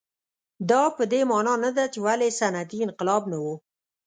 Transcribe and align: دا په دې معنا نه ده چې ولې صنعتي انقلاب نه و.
دا 0.69 0.83
په 0.97 1.03
دې 1.11 1.21
معنا 1.29 1.53
نه 1.65 1.71
ده 1.77 1.85
چې 1.93 1.99
ولې 2.05 2.29
صنعتي 2.39 2.77
انقلاب 2.87 3.23
نه 3.31 3.37
و. 3.43 3.45